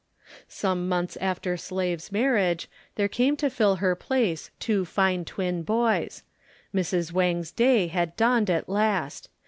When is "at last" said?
8.49-9.29